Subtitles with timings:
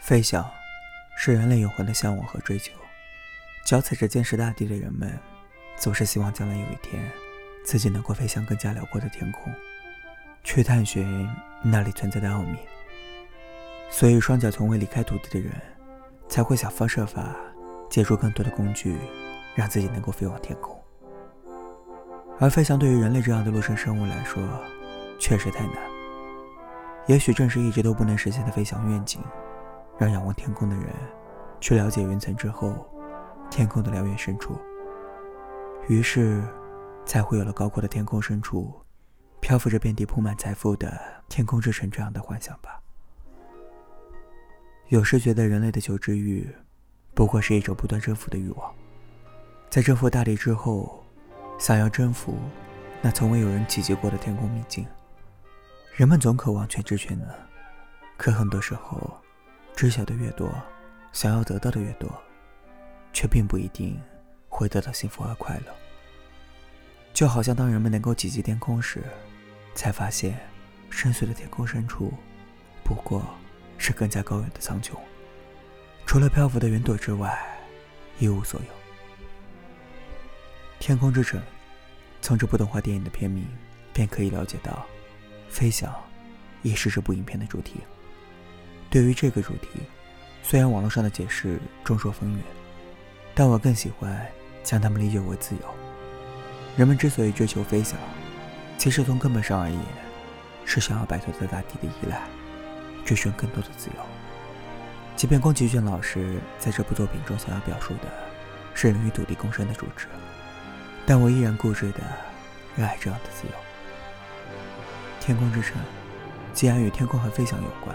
[0.00, 0.44] 飞翔，
[1.16, 2.72] 是人类永恒的向往和追求。
[3.64, 5.18] 脚踩着坚实大地的人们，
[5.76, 7.02] 总是希望将来有一天，
[7.64, 9.52] 自己能够飞向更加辽阔的天空，
[10.42, 11.26] 去探寻
[11.62, 12.58] 那里存在的奥秘。
[13.88, 15.54] 所以，双脚从未离开土地的人，
[16.28, 17.34] 才会想方设法
[17.88, 18.98] 借助更多的工具，
[19.54, 20.78] 让自己能够飞往天空。
[22.38, 24.42] 而飞翔对于人类这样的陆生生物来说，
[25.18, 25.76] 确实太难。
[27.06, 29.22] 也许正是一直都不能实现的飞翔愿景。
[29.98, 30.86] 让仰望天空的人
[31.60, 32.86] 去了解云层之后
[33.50, 34.58] 天空的辽远深处，
[35.88, 36.42] 于是
[37.06, 38.72] 才会有了高阔的天空深处
[39.40, 40.92] 漂浮着遍地铺满财富的
[41.28, 42.80] 天空之城这样的幻想吧。
[44.88, 46.52] 有时觉得人类的求知欲
[47.14, 48.74] 不过是一种不断征服的欲望，
[49.70, 51.02] 在征服大地之后，
[51.58, 52.36] 想要征服
[53.00, 54.86] 那从未有人企及过的天空秘境。
[55.94, 57.28] 人们总渴望全知全能，
[58.16, 59.23] 可很多时候。
[59.76, 60.54] 知晓的越多，
[61.12, 62.08] 想要得到的越多，
[63.12, 64.00] 却并不一定
[64.48, 65.74] 会得到幸福和快乐。
[67.12, 69.02] 就好像当人们能够企及天空时，
[69.74, 70.38] 才发现
[70.90, 72.12] 深邃的天空深处，
[72.84, 73.24] 不过
[73.76, 74.92] 是更加高远的苍穹，
[76.06, 77.36] 除了漂浮的云朵之外，
[78.18, 78.66] 一无所有。
[80.78, 81.42] 天空之城，
[82.20, 83.44] 从这部动画电影的片名
[83.92, 84.86] 便可以了解到，
[85.48, 85.92] 飞翔，
[86.62, 87.80] 也是这部影片的主题。
[88.94, 89.68] 对于这个主题，
[90.40, 92.38] 虽然网络上的解释众说纷纭，
[93.34, 94.24] 但我更喜欢
[94.62, 95.62] 将它们理解为自由。
[96.76, 97.98] 人们之所以追求飞翔，
[98.78, 99.80] 其实从根本上而言，
[100.64, 102.22] 是想要摆脱对大地的依赖，
[103.04, 103.96] 追寻更多的自由。
[105.16, 108.08] 即便宫崎骏老师在这部作品中想要表述的
[108.74, 110.06] 是人与土地共生的主旨，
[111.04, 112.00] 但我依然固执的
[112.76, 113.52] 热爱这样的自由。
[115.18, 115.82] 天空之城，
[116.52, 117.92] 既然与天空和飞翔有关。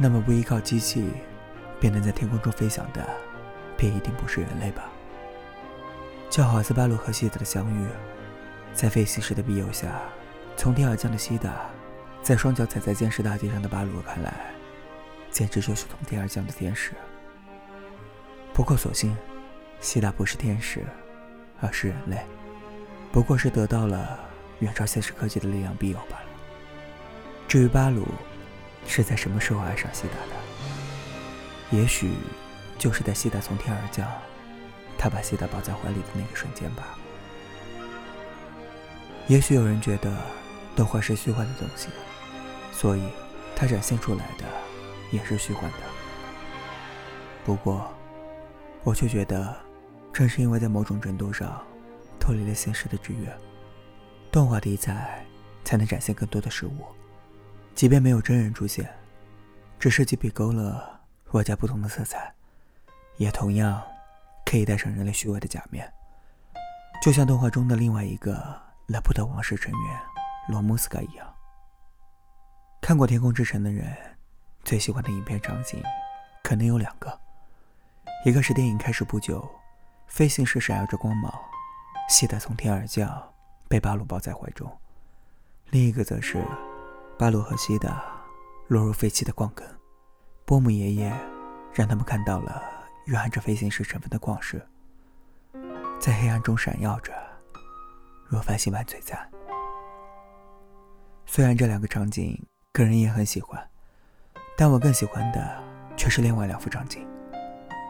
[0.00, 1.10] 那么，不依靠机器
[1.80, 3.04] 便能在天空中飞翔的，
[3.76, 4.84] 便一定不是人类吧？
[6.30, 7.86] 就好似巴鲁和西达的相遇，
[8.72, 10.00] 在飞行时的庇佑下，
[10.56, 11.50] 从天而降的西达，
[12.22, 14.32] 在双脚踩在坚实大地上的巴鲁看来，
[15.32, 16.92] 简直就是从天而降的天使。
[18.54, 19.16] 不过，所幸
[19.80, 20.84] 西达不是天使，
[21.60, 22.18] 而是人类，
[23.10, 24.16] 不过是得到了
[24.60, 26.26] 远超现实科技的力量庇佑罢了。
[27.48, 28.06] 至于巴鲁，
[28.88, 31.76] 是在什么时候爱上西达的？
[31.78, 32.14] 也许
[32.78, 34.10] 就是在西达从天而降，
[34.96, 36.98] 他把西达抱在怀里的那个瞬间吧。
[39.26, 40.16] 也许有人觉得
[40.74, 41.88] 动画是虚幻的东西，
[42.72, 43.02] 所以
[43.54, 44.44] 它展现出来的
[45.12, 45.78] 也是虚幻的。
[47.44, 47.92] 不过，
[48.84, 49.54] 我却觉得，
[50.12, 51.62] 正是因为在某种程度上
[52.18, 53.30] 脱离了现实的制约，
[54.32, 55.26] 动画题材
[55.62, 56.86] 才能展现更多的事物。
[57.78, 58.92] 即便没有真人出现，
[59.78, 61.00] 只是几笔勾勒，
[61.30, 62.34] 外加不同的色彩，
[63.18, 63.80] 也同样
[64.44, 65.88] 可以戴上人类虚伪的假面。
[67.00, 68.34] 就像动画中的另外一个
[68.88, 70.00] 莱布特王室成员
[70.48, 71.32] 罗姆斯卡一样。
[72.80, 73.96] 看过《天空之城》的人，
[74.64, 75.80] 最喜欢的影片场景
[76.42, 77.16] 可能有两个：
[78.24, 79.48] 一个是电影开始不久，
[80.08, 81.32] 飞行时闪耀着光芒，
[82.08, 83.32] 西达从天而降，
[83.68, 84.68] 被巴鲁抱在怀中；
[85.70, 86.44] 另一个则是。
[87.18, 88.00] 巴鲁和西达
[88.68, 89.66] 落入废弃的矿坑，
[90.44, 91.12] 波姆爷爷
[91.74, 92.62] 让他们看到了
[93.06, 94.64] 蕴含着飞行时成分的矿石，
[95.98, 97.12] 在黑暗中闪耀着，
[98.28, 99.28] 若繁星般璀璨。
[101.26, 102.40] 虽然这两个场景
[102.72, 103.68] 个人也很喜欢，
[104.56, 105.60] 但我更喜欢的
[105.96, 107.04] 却是另外两幅场景：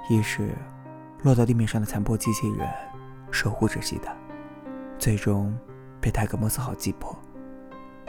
[0.09, 0.57] 一是
[1.23, 2.67] 落到地面上的残破机器人
[3.31, 4.17] 守护着西达，
[4.99, 5.55] 最终
[6.01, 7.15] 被泰格莫斯号击破。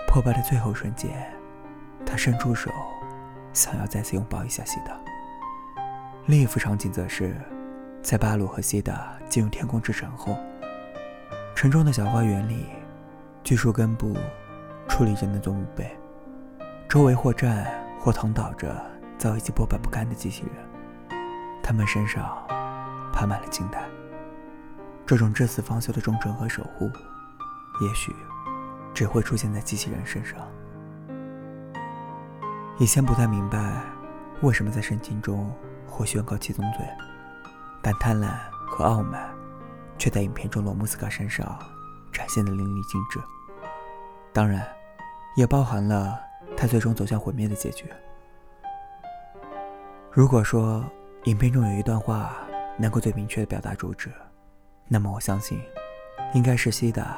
[0.09, 1.31] 破败的最后瞬间，
[2.03, 2.71] 他伸出手，
[3.53, 4.97] 想要再次拥抱一下西达。
[6.25, 7.39] 另一幅场景则是，
[8.01, 10.35] 在巴鲁和西达进入天空之城后，
[11.53, 12.65] 城中的小花园里，
[13.43, 14.17] 巨树根部
[14.87, 15.95] 矗立着那座墓碑，
[16.89, 17.67] 周围或站
[17.99, 18.83] 或躺倒着
[19.19, 21.19] 早已经破败不堪的机器人，
[21.61, 22.35] 他们身上
[23.13, 23.83] 爬满了青苔。
[25.05, 26.89] 这种至死方休的忠诚和守护，
[27.85, 28.11] 也许。
[28.99, 30.37] 只会出现在机器人身上。
[32.79, 33.81] 以前不太明白，
[34.41, 35.49] 为什么在圣经中
[35.87, 36.85] 会宣告七宗罪，
[37.81, 38.27] 但贪婪
[38.67, 39.33] 和傲慢，
[39.97, 41.57] 却在影片中罗姆斯卡身上
[42.11, 43.21] 展现的淋漓尽致。
[44.33, 44.67] 当然，
[45.37, 46.19] 也包含了
[46.57, 47.85] 他最终走向毁灭的结局。
[50.11, 50.83] 如果说
[51.23, 52.35] 影片中有一段话
[52.77, 54.11] 能够最明确的表达主旨，
[54.89, 55.57] 那么我相信，
[56.33, 57.17] 应该是西达。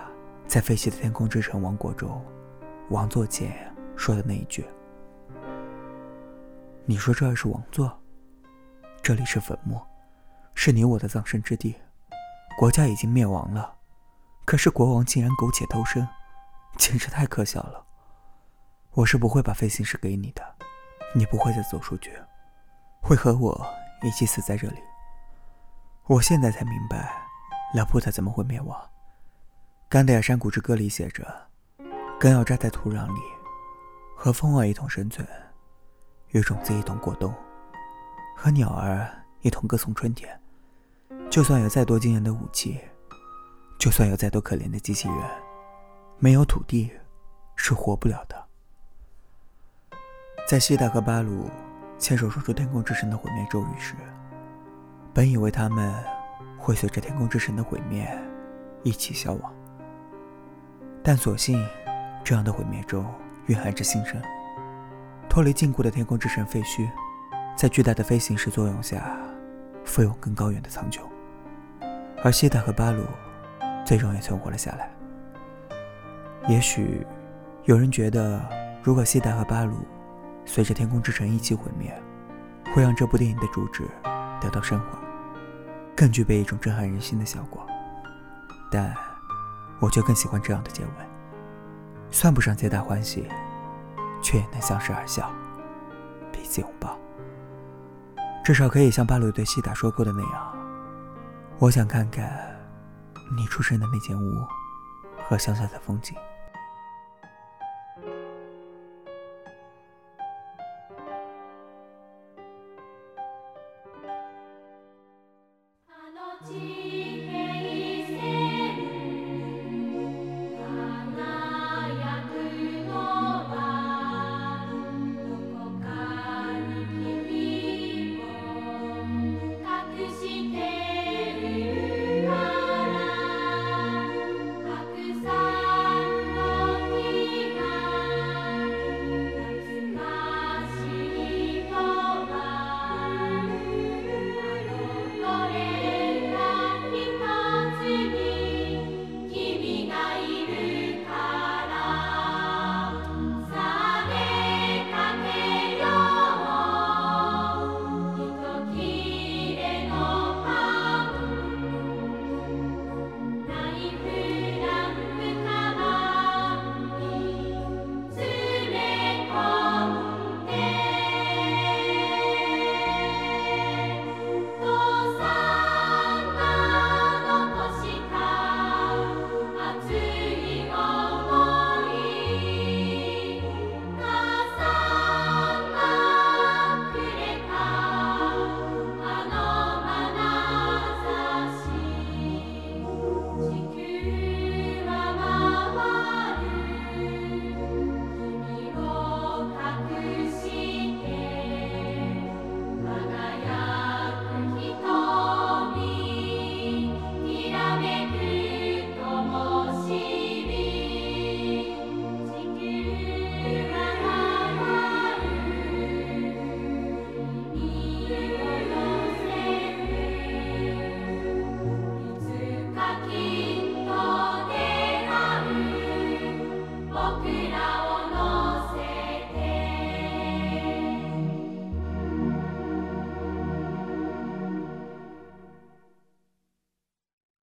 [0.51, 2.21] 在废弃的天空之城王国中，
[2.89, 4.67] 王座前说的那一句
[6.83, 7.97] ：“你说这儿是王座，
[9.01, 9.79] 这里是坟墓，
[10.53, 11.73] 是你我的葬身之地。
[12.57, 13.73] 国家已经灭亡了，
[14.43, 16.05] 可是国王竟然苟且偷生，
[16.75, 17.85] 简直太可笑了。
[18.91, 20.43] 我是不会把飞行石给你的，
[21.15, 22.11] 你不会再走出去，
[23.01, 23.65] 会和我
[24.01, 24.83] 一起死在这里。
[26.07, 27.09] 我现在才明白，
[27.73, 28.90] 老布特怎么会灭亡。
[29.91, 31.27] 甘德尔山谷之歌里写着
[32.17, 33.19] ：“根要扎在土壤里，
[34.15, 35.27] 和风儿一同生存，
[36.29, 37.33] 与种子一同过冬，
[38.37, 39.05] 和鸟儿
[39.41, 40.39] 一同歌颂春天。
[41.29, 42.79] 就算有再多惊人的武器，
[43.77, 45.17] 就算有再多可怜的机器人，
[46.19, 46.89] 没有土地
[47.57, 48.45] 是活不了的。”
[50.47, 51.51] 在西达和巴鲁
[51.99, 53.93] 牵手说出天空之神的毁灭咒语时，
[55.13, 55.93] 本以为他们
[56.57, 58.09] 会随着天空之神的毁灭
[58.83, 59.53] 一起消亡。
[61.03, 61.63] 但所幸，
[62.23, 63.05] 这样的毁灭中
[63.47, 64.21] 蕴含着新生。
[65.27, 66.87] 脱离禁锢的天空之神废墟，
[67.55, 69.17] 在巨大的飞行石作用下，
[69.83, 71.01] 飞往更高远的苍穹。
[72.23, 73.03] 而西达和巴鲁
[73.83, 74.91] 最终也存活了下来。
[76.47, 77.05] 也许，
[77.63, 78.39] 有人觉得，
[78.83, 79.77] 如果西达和巴鲁
[80.45, 81.91] 随着天空之神一起毁灭，
[82.75, 83.89] 会让这部电影的主旨
[84.39, 84.99] 得到升华，
[85.95, 87.65] 更具备一种震撼人心的效果。
[88.71, 88.95] 但。
[89.81, 90.89] 我却更喜欢这样的结尾，
[92.11, 93.27] 算不上皆大欢喜，
[94.21, 95.29] 却也能相视而笑，
[96.31, 96.97] 彼此拥抱。
[98.45, 100.57] 至少可以像巴鲁对西达说过的那样，
[101.57, 102.31] 我想看看
[103.35, 104.47] 你出生的那间屋
[105.27, 106.15] 和乡下的风景。